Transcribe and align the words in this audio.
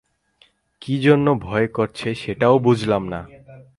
কী 0.81 0.95
জন্যে 0.99 1.31
ভয় 1.41 1.67
করছে 1.67 2.07
সেটাও 2.15 2.55
বুঝলাম 2.59 3.03
না। 3.07 3.21